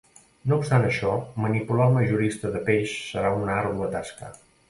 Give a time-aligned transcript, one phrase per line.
[0.51, 1.11] No obstant això,
[1.43, 4.35] manipular al majorista de peix serà una àrdua tasca.